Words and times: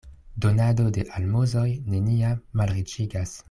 Donado 0.45 0.85
de 0.95 1.03
almozoj 1.19 1.67
neniam 1.95 2.41
malriĉigas. 2.63 3.39